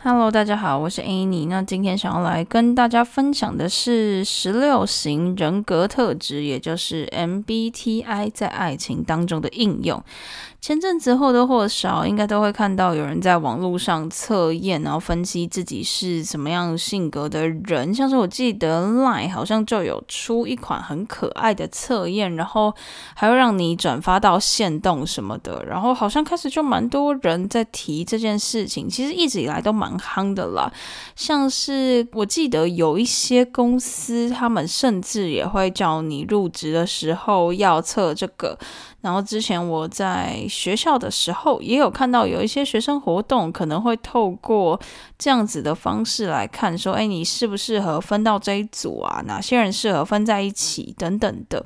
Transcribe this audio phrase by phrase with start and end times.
[0.00, 1.48] Hello，大家好，我是 Annie。
[1.48, 10.00] 那今天想要来跟大家分享的是十六型人格特质，也就是 MBTI 在爱情当中的应用。
[10.60, 17.94] 前阵子或多或少应该都会看到有人在网络上测验，然后分析自己是什么样性格的人。
[17.94, 22.74] 像是我记得 Line 好像就有出一款很可爱的测验，然后
[23.14, 25.64] 还会让你转发到线动什么的。
[25.64, 30.70] 然后好像开始就蛮多人在提这件事情，其实一直以来都蛮夯的啦。
[31.14, 38.58] 像是我记得有一些公司，他们甚至也会叫你入职的时候要测这个。
[39.00, 44.78] 然后之前我在学校的时候，也有看到有一些学生活动，可能会透过
[45.16, 49.22] 这样子的方式来看，说，哎，你适不适合分到这一组啊？
[49.26, 51.64] 哪些人适合分在一起等等的。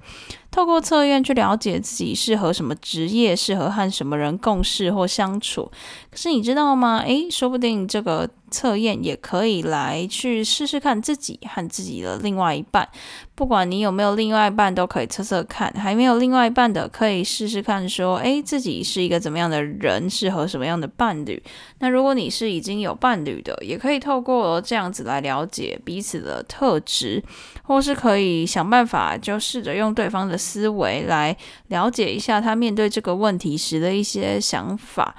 [0.53, 5.65] 透过测验去了解自己适合什么职业，适合和什么人共事或相处。
[6.11, 7.03] 可是你知道吗？
[7.05, 12.87] 诶，说不定这个测验也可以来去试试看自己和自己的另外一半。
[13.35, 15.73] 不管你有没有另外一半，都可以测测看。
[15.73, 21.43] 还没有另外一半的，可以试试看，说，诶，自己是一个怎么样的人，适合什么样的伴侣。
[21.79, 27.25] 那如果你是已经有伴侣的，也可以透过这样子来了解彼此的特质，
[27.63, 30.39] 或是可以想办法，就试着用对方的。
[30.43, 31.37] 思维来
[31.69, 35.15] 了解一下他面对这个问题时的一些想法。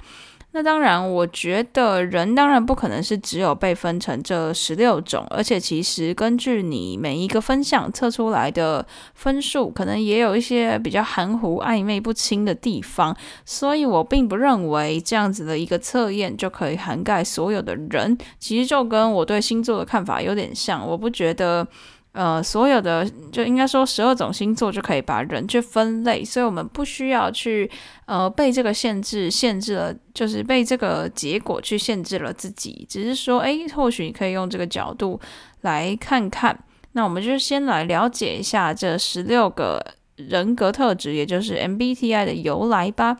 [0.56, 13.16] 那当然，我觉得人当然不可能是只有被分成这十六种，而且其实根据你每一个分项测出来的分数，可能也有一些比较含糊、暧昧不清的地方。
[13.44, 18.16] 所以我并不认为这样子的一个测验就可以涵盖所有的人。
[18.38, 21.66] 其实就跟我对星座的看法有点像，我不觉得。
[22.14, 27.68] 呃，所有的就应该说十二种星座就可以把人去分类，所以我们不需要去
[28.06, 32.86] 呃被这个限制限制了，就是被这个结果去限制了自己。
[32.88, 35.20] 只是说，哎，或许你可以用这个角度
[35.62, 36.56] 来看看。
[36.92, 43.16] 那我们就先来了解一下这十六个人格特质，也就是 MBTI 的由来吧。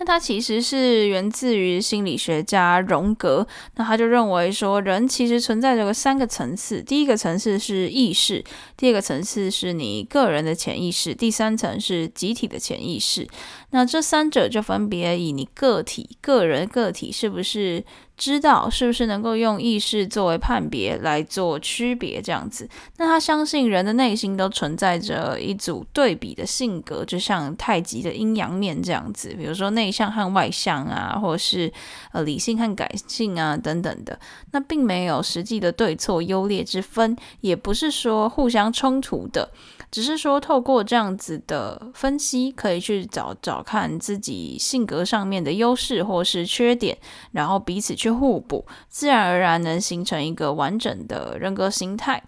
[0.00, 3.46] 那它其实是源自于心理学家荣格，
[3.76, 8.42] 那他就认为说，人其实存在着三个层次，第一个层次是意识，
[8.78, 13.28] 第二个层次是你个人的潜意识，第三层是集体的潜意识。
[13.70, 17.84] 那这三者就分别以你个体、个人、个体是不是？
[18.16, 22.68] 知道是不是能够用意识作为判别来做区别这样子？
[22.98, 29.32] 那他相信人的内心都存在着一组对比的性格，就像太极的阴阳面这样子。
[29.38, 31.72] 比如说内向和外向啊，或是
[32.12, 34.20] 呃理性和感性啊等等的。
[34.50, 39.50] 那并没有实际的对错优劣之分，也不是说互相冲突的。
[39.90, 46.96] 只是说，透过这样子的分析，可以去找找看自己性格上面的优势或是缺点，
[47.32, 52.22] 然后彼此去互补，自然而然能形成一个完整的人格形态。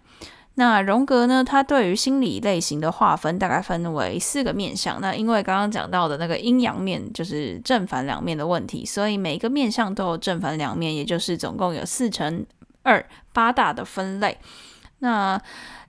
[0.56, 1.42] 那荣格呢？
[1.42, 5.00] 他对于心理类型的划分大概分为四个面向。
[5.00, 12.44] 那因为刚刚讲到的那个阴阳面就是正反两面的问题，所以每一个面向都有正反两面，也就是总共有四乘
[12.82, 13.02] 二
[13.32, 14.36] 八大的分类。
[15.02, 15.40] 那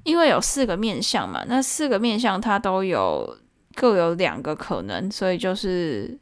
[0.03, 3.37] 因为有四个面相嘛，那四个面相它都有
[3.75, 6.19] 各有两个可能，所以就是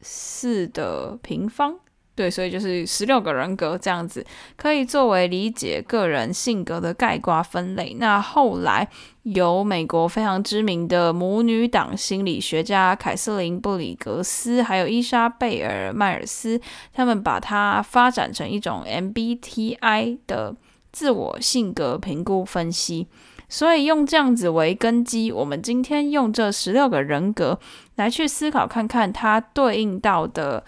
[0.00, 1.74] 四的平方，
[2.14, 4.24] 对，所以就是十六个人格这样子，
[4.56, 7.96] 可以作为理解个人性格的概括分类。
[7.98, 8.88] 那后来
[9.24, 16.60] 由美国非常知名的母女党心理学家凯瑟琳布里格斯还有伊莎贝尔迈尔斯，
[16.92, 20.54] 他们把它发展成一种 MBTI 的。
[20.92, 23.08] 自我性格评估分析，
[23.48, 27.58] 所以用这样子为根基，我们今天用这十六个人格
[27.96, 30.62] 来去思考，看看它对应到的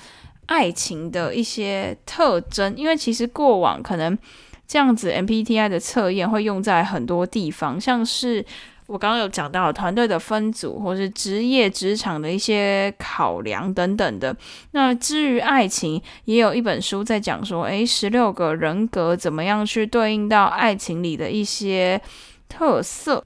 [0.46, 2.74] 爱情的一些特征。
[2.76, 4.18] 因为其实过往可能
[4.66, 8.44] 这样子 MBTI 的测验会用在很多地方，像是。
[8.86, 14.36] 我刚刚有讲到团队的分组，或是职业职场的一些考量等等的。
[14.72, 22.00] 那至于爱情，也有一本书在讲说，诶，十六个人格怎么样去对应到爱情里的一些
[22.48, 23.24] 特色。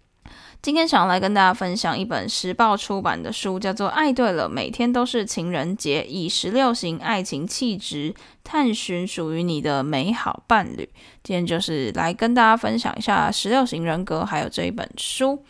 [0.60, 8.12] 今天想要来跟大家分享一本时报出版的书，叫做《爱对了，每天都是情人节》，以十六型爱情气质
[8.42, 10.88] 探寻属于你的美好伴侣。
[11.28, 15.44] 今天就是来跟大家分享一下十六型人格，还有这一本书。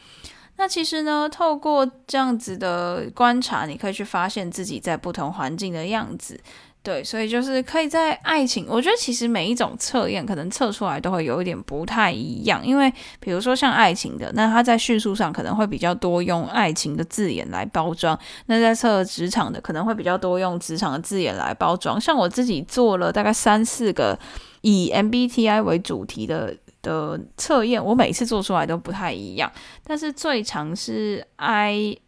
[0.56, 6.40] 那其实呢，透过这样子的观察，你可以去发现自己在不同环境的样子。
[6.82, 22.00] 对，所以就是可以在爱情，我觉得其实每一种测验可能测出来都会有一点不太一样，因为比如说像爱情的，那它在叙述上可能会比较多用爱情的字眼来包装；那在测职场的可能会比较多用职场的字眼来包装。
[22.00, 24.18] 像我自己做了大概三四个
[24.62, 26.56] 以 MBTI 为主题的。
[26.80, 29.50] 的测验，我每次做出来都不太一样，
[29.82, 31.98] 但是最长是 INFJ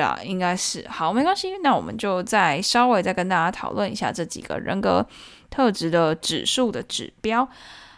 [0.00, 5.04] 啦，应该是好，没关系，那我们就再稍微再跟大家讨论一下这几个人格
[5.50, 7.46] 特质的指数的指标。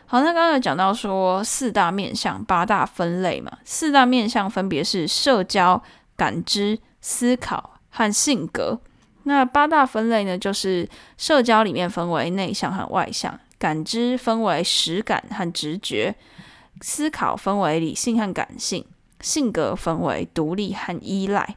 [0.07, 5.83] 好，那刚才讲到说四大面向、八大分类嘛，四大面向分别是社交、
[6.17, 8.81] 感知、思考和性格。
[9.29, 10.89] 那八大分类呢，就是
[11.19, 13.39] 社交里面分为内向和外向。
[13.59, 16.15] 感知分为实感和直觉，
[16.83, 18.85] 思考分为理性和感性，
[19.21, 21.57] 性格分为独立和依赖。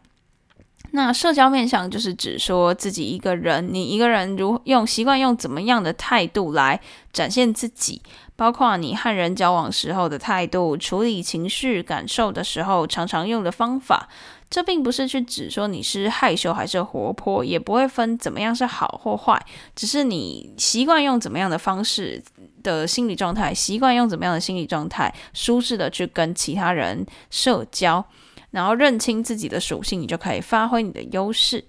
[0.91, 6.79] 那社交面向就是指说自己一个人，你一个人如用习惯用怎么样的态度来
[7.11, 8.01] 展现自己，
[8.35, 14.07] 包括你和人交往时候的态度，处理情绪感受的时候常常用的方法。
[14.49, 19.39] 这并不是去指说你是害羞还是活泼，也不会分怎么样是好或坏，
[19.75, 22.23] 只是你习惯用怎么样的方式
[22.63, 28.03] 的心理状态，习惯用怎么样的心理状态，舒适的去跟其他人社交，
[28.49, 31.65] 然后认清自己的属性，你就可以发挥你的优势。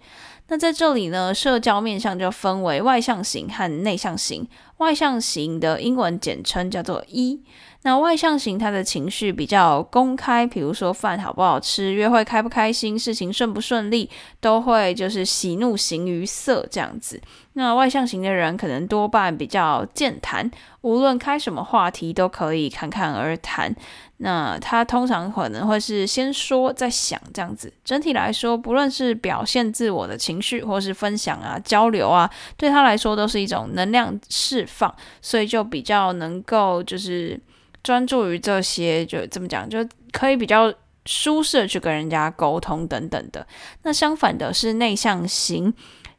[0.48, 4.48] 那在这里呢，社交面向就分为外向型和内向型，
[4.78, 7.42] 外向型的英文简称叫做 E。
[7.82, 17.18] 那外向型他的情绪比较公开，比如说饭好不好吃、约会开不开心、事情顺不顺利，都会就是喜怒形于色这样子。
[17.54, 20.50] 那外向型的人可能多半比较健谈，
[20.82, 23.74] 无论开什么话题都可以侃侃而谈。
[24.18, 27.72] 那他通常可能会是先说再想这样子。
[27.82, 37.40] 整体来说，不论是表现自我的情绪，或是分享啊、交流啊，对他来说都是一种能量释放，所以就比较能够就是。
[37.82, 39.78] 专注于这些，就这么讲，就
[40.12, 40.72] 可以比较
[41.06, 43.46] 舒适的去跟人家沟通等等的。
[43.82, 45.72] 那相反的是内向型，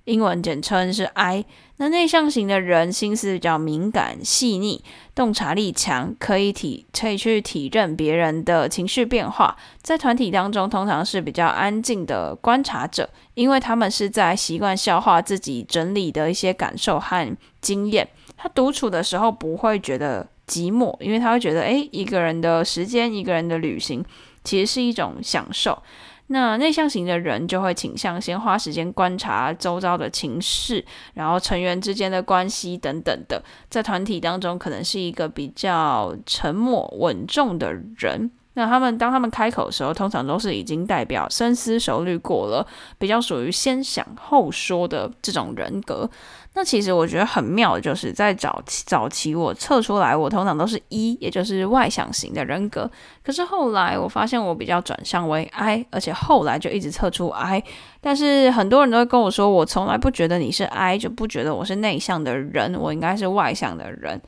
[0.05, 1.45] 英文简称是 I。
[1.77, 4.83] 那内向型的人心思比较敏感、细腻，
[5.15, 9.55] 洞察力强，可以体可以去体认别人的情绪变化。
[9.81, 18.07] 在团体当中，通常是比较安静的观察者，因为他们是在习惯消化自己整理的一些感受和经验。
[18.35, 20.27] 他独处的时候不会觉得。
[20.51, 24.03] 寂寞，因为他会觉得，诶，一个人的时间，一个人的旅行，
[24.43, 25.81] 其实是一种享受。
[26.27, 30.83] 那内向型的人就会倾向先花时间观察周遭的情势，
[31.13, 38.29] 然后成员之间的关系等等的，在团体当中可能是一个比较沉默稳重的人。
[38.61, 42.63] 那他们当他们开口的时候，通常都是已经代表深思熟虑过了，
[42.99, 46.07] 比较属于先想后说的这种人格。
[46.53, 52.87] 那其实我觉得很妙的就是在早期早期我测出来，我通常都是一，也就是外向型的人格。
[53.23, 57.63] 可是后来我发现我比较转向为 I，而且后来就一直测出 I。
[57.99, 64.21] 但是很多人都会跟我说，我从来不觉得你是 I，就不觉得我是内向的人，我应该是外向的人。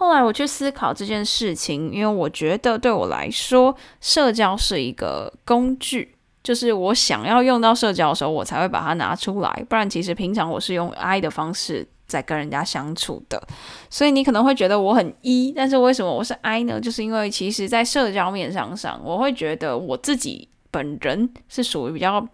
[0.00, 9.64] 后来我去思考这件事情，因为我觉得对我来说，社交是一个工具，就是我想要用到社交的时候，我才会把它拿出来。
[9.68, 13.46] 不然，其实平常我是用 I 的方式在跟人家相处的。
[13.90, 16.80] 所以你可能会觉得我很 E，但是为什么我是 I 呢？
[16.80, 22.26] 就是因为其实在社交面上上，我会觉得我自己本人是属于比较。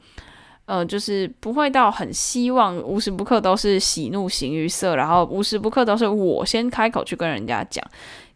[0.66, 7.85] 呃，就是不会到很希望无时不刻都是喜怒形于色，然后无时不刻都是我先开口去跟人家讲。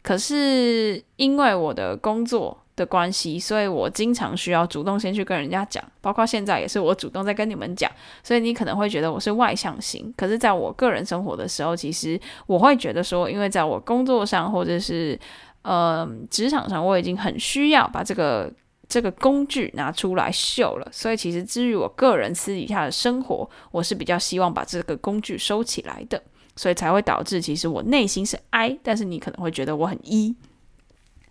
[0.00, 7.90] 可是因为我的工作的关系，所以我经常需要主动先去跟人家讲，包括现在也是我主动在跟你们讲。
[8.22, 15.18] 所以你可能会觉得我是外向型，可是在我个人生活的时候，其实我会觉得说，因为在我工作上或者是
[15.62, 18.50] 呃职场上，我已经很需要把这个。
[18.90, 26.20] 这个工具拿出来秀了，所以其实至于我个人私底下的生活，我是比较希望把这个工具收起来的，
[26.56, 30.34] 所以才会导致其实我内心是 I，但是你可能会觉得我很 E。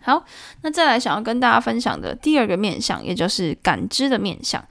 [0.02, 0.24] 好，
[0.62, 4.66] 那再来想要跟大家分享的第二个面相，也就是感知的面相。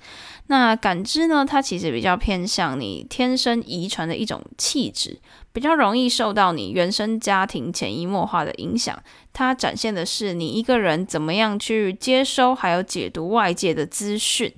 [0.47, 5.19] 那感知呢，它其实比较偏向你天生遗传的一种气质，
[5.53, 8.99] 比较容易受到你原生家庭潜移默化的影响。
[9.39, 14.53] 它展现的是你一个人怎么样去接收还有解读外界的资讯。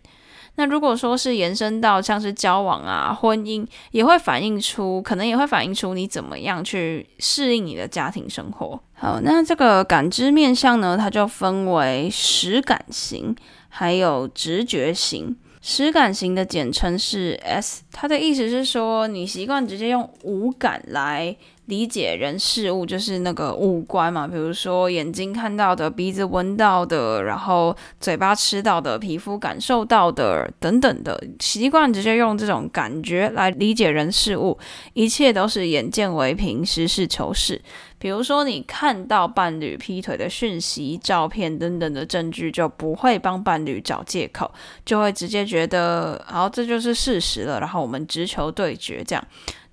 [0.55, 8.81] 那如果说是延伸到像是交往啊、婚姻，也会反映出，可能也会反映出你怎么样去适应你的家庭生活。
[8.93, 13.35] 好，那这个感知面向呢，它就分为实感型，
[13.69, 15.37] 还有直觉型。
[15.61, 21.37] 实感型的简称是 S，它的意思是说，你习惯直接用五感来。
[21.71, 34.59] 理解人事物就是那个五官嘛，比如说眼睛看到的、鼻子闻到的，然后嘴巴吃到的、皮肤感受到的等等的，习惯直接用这种感觉来理解人事物，
[34.91, 37.61] 一切都是眼见为凭、实事求是。
[37.97, 44.51] 比如说你看到伴侣劈腿的讯息、照片等等的证据，就不会帮伴侣找借口，
[44.83, 49.23] 就会直接觉得好，这就是事实了，然后我们直球对决这样。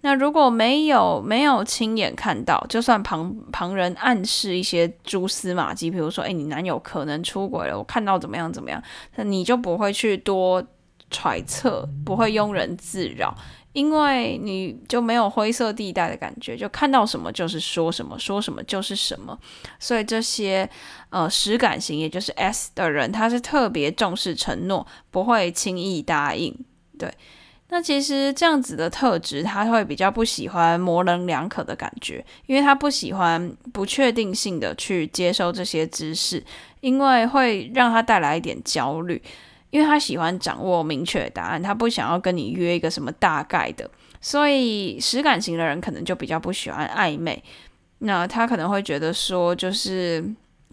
[0.01, 8.81] 那如果没有没有亲眼看到，就算旁旁人暗示一些蛛丝马迹，比如说，哎，你男友可能出轨了，我看到怎么样怎么样，
[9.17, 10.65] 那你就不会去多
[11.11, 13.37] 揣测，不会庸人自扰，
[13.73, 19.37] 因为你就没有灰色地带的感觉，就看到什么就是说什么，说什么就是什么。
[19.81, 20.71] 所以这些
[21.11, 26.57] 呃实感型，也就是 S 的人，他是特别重视承诺，不会轻易答应，
[26.97, 27.13] 对。
[27.71, 36.43] 那其实这样子的特质，他会比较不喜欢模棱两可的感觉，因为他不喜欢不确定性的去接受这些知识，
[36.81, 39.21] 因为会让他带来一点焦虑，
[39.69, 47.43] 因为他喜欢掌握明确答案，他不想要跟你约一个什么大概的，所以实感型的人可能就比较不喜欢暧昧，
[47.99, 50.25] 那他可能会觉得说，就是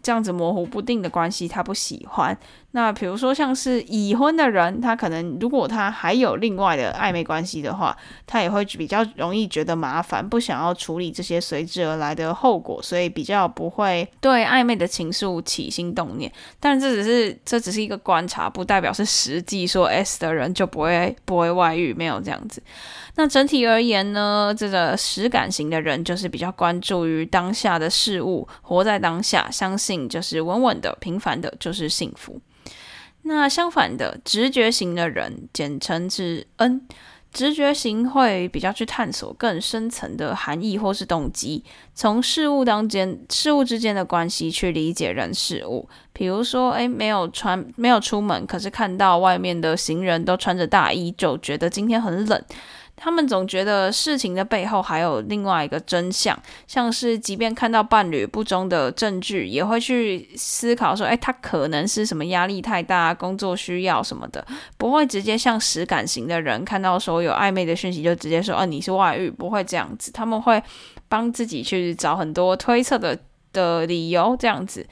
[0.06, 2.38] 这样子模糊不定的关系，他不喜欢。
[2.74, 7.98] 那比如说像是已婚的人，他可能如果他还有另外的暧昧关系的话，
[8.28, 16.32] 他也会比较容易觉得麻烦，不想要处理这些随之而来的后果，所以比较不会对暧昧的情愫起心动念。
[16.60, 22.62] 但这只是这只是一个观察，不代表是实际说 S 的人就不会不会外遇，没有这样子。
[23.16, 32.40] 那整体而言呢，这个实感型的人就是比较关注于当下的事物，活在当下，相信就是稳稳的、平凡的，就是幸福。
[33.24, 36.82] 那相反的，直觉型的人，简称是 N，
[37.34, 41.64] 直觉型会比较去探索更深层的含义或是动机，
[41.96, 45.90] 从事物当间、事物之间的关系去理解人事物。
[46.14, 52.44] 比如说，诶，没有穿、没有出门，可是看到外面的行人都穿着大衣，就觉得今天很冷。
[52.98, 64.46] 他们总觉得事情的背后还有另外一个真相，像是即便看到伴侣不忠的证据，也会去思考说，哎，他可能是什么压力太大，工作需要什么的，
[64.78, 70.64] 不会直接像实感型的人看到说有暧昧的讯息就直接说，哦，你是外遇，不会这样子，他们会
[71.10, 73.20] 帮自己去找很多推测的
[73.52, 74.88] 的理由，这样子。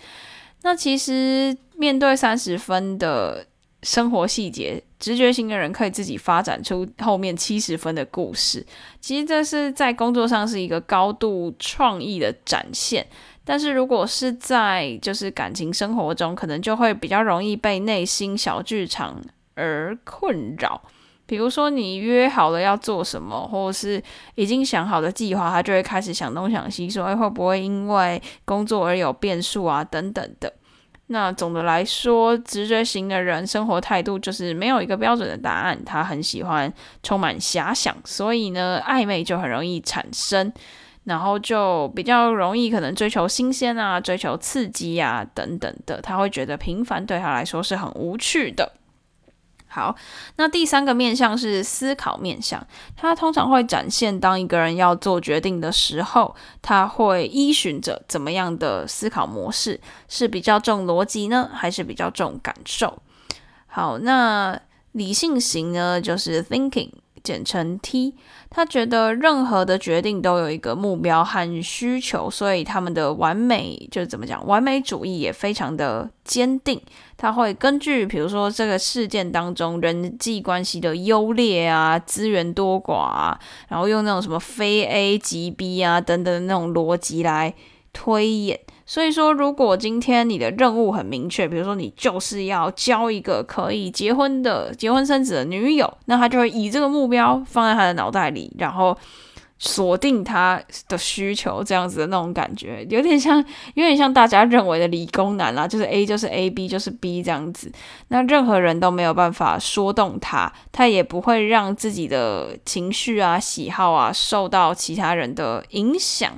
[0.63, 3.45] 那其实面对三十分的。
[3.83, 8.65] 生活细节，直觉型的人可以自己发展出后面七十分的故事。
[8.99, 13.05] 其实这是在工作上是一个高度创意的展现，
[13.43, 19.21] 但是如果是在就是感情生活中，可能就会比较容易被内心小剧场
[19.55, 20.81] 而困扰。
[21.25, 24.01] 比如说，你约好了要做什么，或者是
[24.35, 30.53] 已经想好的计划，他就会开始想东想西，说哎会不会因为工作而有变数啊等等的。
[31.07, 36.71] 那总的来说，直觉型的人生活态度就是没有一个标准的答案，他很喜欢
[37.03, 40.51] 充满遐想，所以呢，暧昧就很容易产生，
[41.03, 48.71] 然后就比较容易可能追求新鲜啊，追求刺激呀等等的，他会觉得平凡对他来说是很无趣的。
[49.73, 49.95] 好，
[50.35, 52.63] 那第三个面向是思考面向，
[52.95, 63.01] 它通常会展现当一个人要做决定的时候，他会依循着怎么样的思考模式，是比较重逻辑呢，还是比较重感受？
[63.65, 64.61] 好，那
[64.91, 66.91] 理性型呢，就是 thinking。
[67.23, 68.13] 简称 T，
[68.49, 76.81] 他觉得任何的决定都有一个目标和需求，所以他们的完美就是怎么讲，完美主义也非常的坚定。
[77.15, 83.39] 他会根据比如说这个事件当中人际关系的优劣啊、资源多寡啊，
[83.69, 87.53] 然后用那种什么非 A 即 B 啊等等的那种逻辑来
[87.93, 88.59] 推演。
[88.85, 98.97] 所以说，如果今天你的任务很明确，比如说你就是要交一个可以结婚的、结婚生子的女友，那他就会以这个目标放在他的脑袋里，然后
[99.57, 103.37] 锁定他的需求，这样子的那种感觉，有点像，
[103.75, 107.71] 有点像大家认为的理工男啦，就是 A 就是 A，B 就是 B 这样子。
[108.09, 116.37] 那任何人都没有办法说动他，他也不会让自己的情绪啊、喜好啊受到其他人的影响。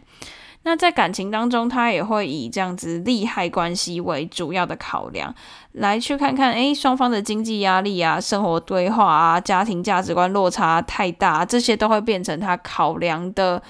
[0.67, 5.31] 那在感情当中，他也会以这样子利害关系为主要的考量，
[5.73, 13.61] 来去看看，诶，双方的经济压力啊、生活规划啊、家庭价值观落差太大，这些都会变成他考量的，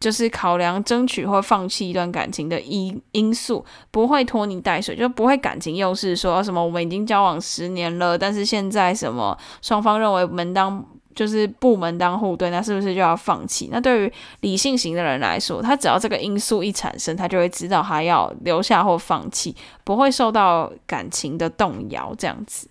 [0.00, 10.82] 就是考量争取或放弃一段感情的因因素，不会拖泥带水，就不会感情又是说什么我们已经交往十年了，但是现在什么双方认为门当。
[11.20, 13.68] 就是不门当户对，那是不是就要放弃？
[13.70, 22.14] 那对于理性型的人来说，他只要这个因素一产生，他就会知道他要留下或放弃，不会受到感情的动摇。
[22.16, 22.70] 这样子，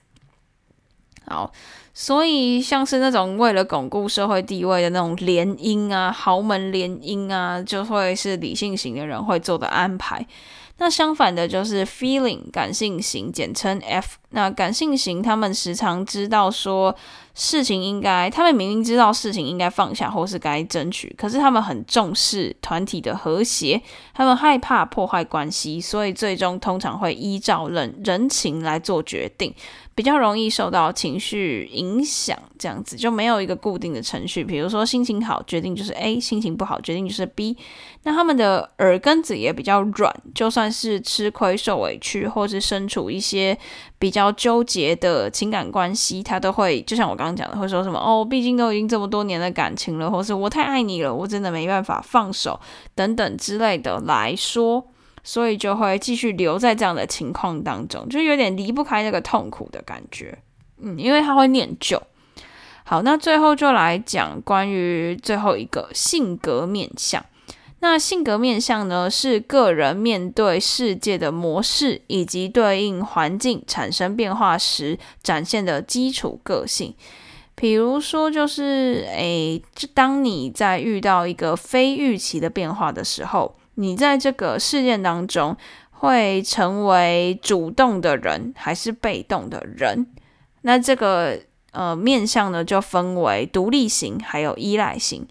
[1.28, 1.52] 好，
[1.94, 10.26] 所以像是那种为了巩固社会地位的那种联姻啊、豪门联姻啊，就会是理性型的人会做的安排。
[10.80, 14.18] 那相反的就是 feeling 感性型，简称 F。
[14.32, 16.96] 那感性型他们时常知道说。
[17.42, 23.82] 事情应该，他们明明知道事情应该放下或是该争取，可是他们很重视团体的和谐，
[24.14, 29.56] 他们害怕破坏关系，所以最终通常会依照人人情来做决定。
[29.96, 34.42] 比较容易受到情绪影响，这样子就没有一个固定的程序。
[34.46, 37.58] 比如说心情好决定就是 A，心情不好决定就是 B。
[38.04, 43.58] 那他们的耳根子也比较软，就算是吃亏受委屈，或是身处一些
[44.00, 52.60] 比较纠结的情感关系，他都会就像我刚刚讲的，会说什么哦，毕竟都已经这么多年的感情了，或是我太爱你了，我真的没办法放手
[52.96, 54.88] 等等之类的来说。
[55.22, 60.36] 所以就会继续留在这样的情况当中，就有点离不开那个痛苦的感觉，
[60.82, 62.02] 嗯，因为他会念旧。
[62.86, 67.24] 好，那最后就来讲关于最后一个性格面相。
[67.80, 76.94] 那性格面相呢，是个人面对世界的模式，以及对应环境产生变化时展现的基础个性。
[77.56, 79.62] 比如说，就是诶，
[79.94, 83.56] 当你在遇到一个非预期的变化的时候。
[83.76, 85.56] 你在这个事件当中
[85.90, 90.06] 会成为主动的人还是被动的人？
[90.64, 91.40] 那这个
[91.72, 95.26] 呃面向呢，就分为独立型还有依赖型。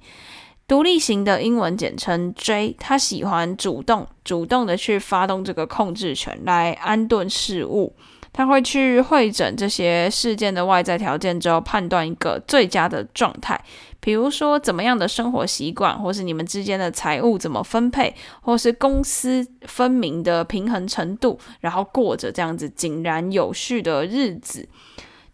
[0.68, 7.94] 独立型的英文简称 J，他喜欢主动、主动的去发动这个控制权来安顿事物。
[8.34, 13.58] 他会去会诊这些事件的外在条件之后，判断一个最佳的状态。
[13.98, 24.68] 比如说，怎么样的生活习惯，或是你们之间的财务怎么分配，或是公私分明的平衡程度，然后过着这样子井然有序的日子。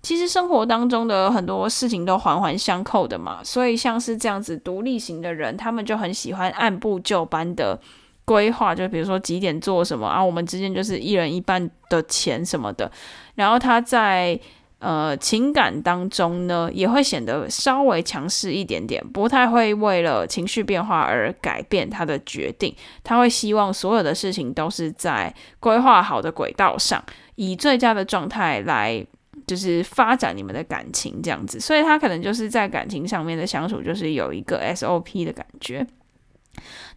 [0.04, 7.80] 其实生活当中的很多事情都环环相扣的嘛，所以像是这样子独立型的人，他们就很喜欢按部就班的
[8.26, 12.92] 规划，就比如说几点做什么啊，我们之间就是一人一半的钱什么的，
[13.34, 14.38] 然后他在。
[14.80, 22.74] 呃，情感当中呢，也会显得稍微强势一点点，不太会为了情绪变化而改变他的决定。
[23.02, 27.02] 他会希望所有的事情都是在规划好的轨道上，
[27.36, 29.02] 以最佳的状态来
[29.46, 31.59] 就是发展你们的感情这样子。
[31.61, 35.87] 所以他可能就是在感情上面的相处，就是有一个 SOP 的感觉。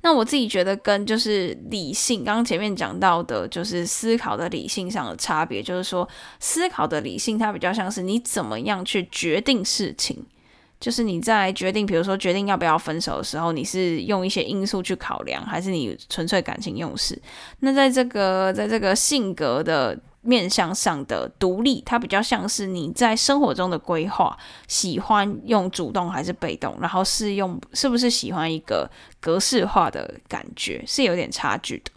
[0.03, 6.07] 那我自己觉得跟就是理性，刚刚前面讲到的，就是思考的理性上的差别，就是说
[6.39, 10.23] 思考的理性，它比较像是你怎么样去决定事情，
[10.79, 17.19] 就是你在决定，比如说决定要不要分手的时候，你是用一些因素去考量，还是你纯粹感情用事？
[17.61, 19.99] 那在这个在这个性格的。
[20.27, 24.37] 面向上的独立，它比较像是你在生活中的规划，
[24.67, 28.89] 喜欢用主动还是被动，然后是用是不是喜欢一个
[29.21, 31.91] 格式化的感觉，是有点差距的。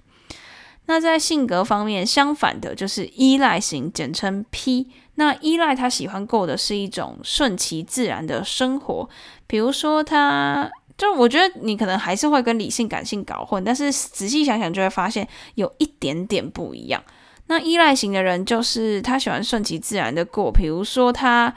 [0.86, 4.86] 那在性格方面，相反的就是依赖型，简称 P。
[5.16, 9.08] 那依赖他喜欢过的是一种顺其自然的生活，
[9.46, 17.02] 比如说他，就我觉得你可能还是会跟理性感性搞混，但是仔细想想就会发现有一点点不一样。
[17.50, 21.52] 那依赖型的人就是他喜欢顺其自然的过，比如说他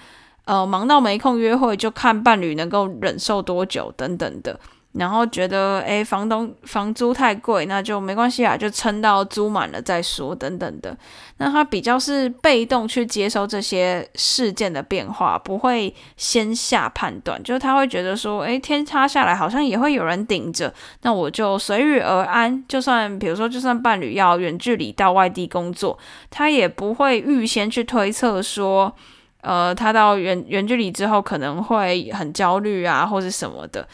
[0.45, 4.59] 呃忙到没空约会，就看伴侣能够忍受多久等等的。
[4.93, 10.95] 然后觉得，诶房东房租太贵，那就没关系啊，就撑到租满了再说，等等的。
[11.37, 22.63] 那他比较是被动去接收这些事件的变化，不会先下判断，就是他会觉得说，诶天塌下来好像也会有人顶着，那我就随遇而安。
[22.67, 25.97] 就算比如说，就算伴侣要远距离到外地工作，
[26.29, 28.93] 他也不会预先去推测说，
[29.41, 33.87] 呃，他到远远距离之后可能会很焦虑啊，或者什么的。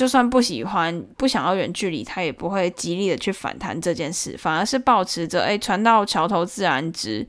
[0.00, 7.28] 就算不喜欢、不想要远距离，他也不会极力的去反弹这件事，反而是保持着，哎，船到桥头自然直，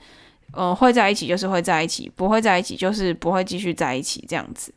[0.53, 4.73] 嗯，会在一起就是会在一起，不会在一起就是不会继续在一起，这样子。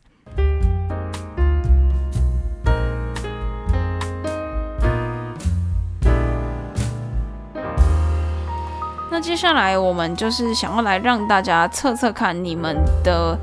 [9.09, 13.39] 那接下来我们就是想要来让大家测测看你们的。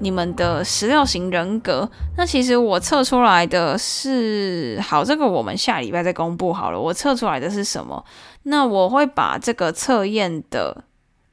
[0.00, 6.78] 你们的十六型人格，那其实我测出来的是好，这个我们下礼拜再公布好了。
[6.80, 8.04] 我测出来的是什么？
[8.42, 10.84] 那我会把这个测验的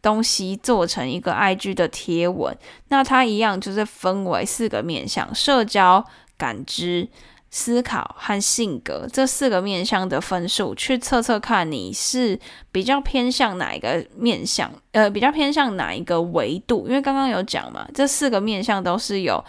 [0.02, 6.06] 东西做成一个 IG 的贴文，那它一样就是分为四个面向：社交、
[6.38, 7.10] 感知。
[7.54, 12.40] 思考和性格这四个面向的分数，去测测看你是
[12.72, 16.88] 比较偏向哪一个面向，呃，比较偏向哪一个维度？
[16.88, 19.44] 因为刚刚有讲嘛，这四个面向都是有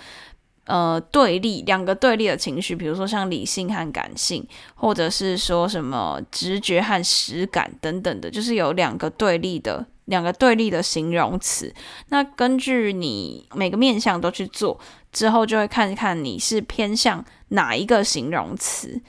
[0.67, 11.73] 呃对立两个对立的情绪，比如说像理性和感性，或者是说什么直觉和实感等等的，就是有两个对立的两个对立的形容词。
[12.09, 14.81] 那根据你每个面向都去做。
[15.13, 19.01] 之后就会看看你是偏向哪一个形容词。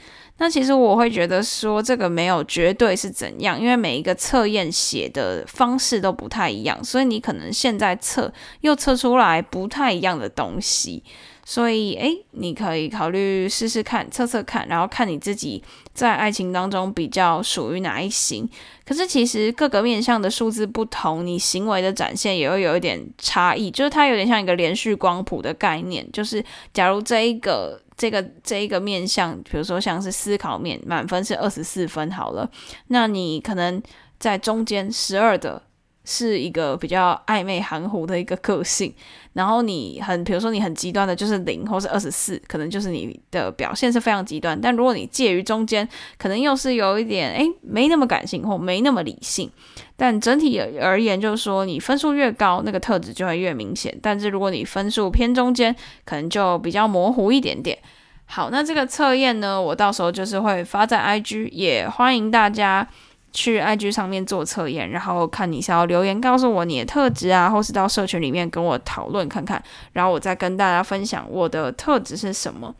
[0.43, 11.01] 那其实我会觉得说这个没有绝对是怎样，因为每一个测验写的方式都不太一样，所以你可能现在测又测出来不太一样的东西。
[11.45, 15.61] 所以，诶，你可以考虑试试看，测测看，然后看你自己
[15.93, 18.49] 在爱情当中比较属于哪一型。
[18.85, 23.69] 可是，其实各个面向的数字不同，你行为的展现也会有一点差异。
[23.69, 26.09] 就是它有点像一个连续光谱的概念。
[26.13, 26.41] 就是
[26.73, 32.49] 假如这一个、这个、这一个面向，比如说像是思考面，满分是二十四分好了，
[32.87, 33.81] 那你可能
[34.19, 35.63] 在中间十二的。
[36.05, 38.93] 是一个比较暧昧含糊的一个个性，
[39.33, 44.59] 然后你很，比如说你很极端的，就是零或是二十四，可能就是你的表现是非常极端。
[44.59, 45.87] 但如果你介于中间，
[46.17, 49.49] 可能又是有一点诶，没那么感性或没那么理性。
[49.95, 53.97] 但整体而言，就是说你分数越高，那个特质就会越明显。
[54.01, 57.77] 但是如果你分数偏中间，可能就比较模糊一点点。
[58.25, 62.87] 好，那这个测验呢，我到时候就是会发在 IG，也欢迎大家。
[63.33, 72.73] 去 IG 上面做测验，然后看你想要留言告诉我你的特质啊，或是到社群里面跟我讨论看看，然后我再跟大家分享我的特质是什么。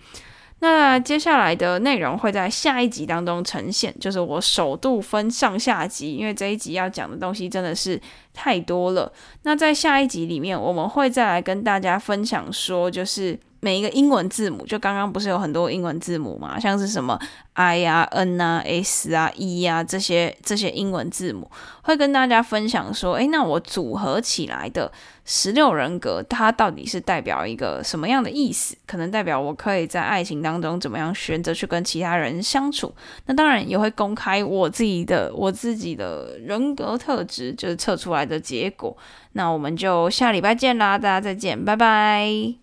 [0.59, 7.99] 那接下来的内容会在下一集当中呈现，就是我首度分上下集，因为这一集要讲的东西真的是
[8.33, 9.11] 太多了。
[9.41, 13.37] 那在下一集里面，我们会再来跟大家分享说，就是。
[13.63, 16.60] 每一个英文字母，就刚刚不是有很多英文字母嘛？
[16.60, 17.17] 像是什么
[17.54, 21.49] I 啊、N 啊、S 啊、E 啊这些这些英文字母，
[21.84, 24.91] 会跟大家分享说，诶，那我组合起来的
[25.23, 28.76] 十六人格，它到底是代表一个什么样的意思？
[28.86, 32.93] 可能代表我可以在爱情当中怎么样选择去跟其他人相处？
[33.28, 38.97] 那当然也会公开我自己的我自己的人格特质，就是测出来的结果。
[39.32, 42.62] 那我们就下礼拜见啦，大家再见，拜拜。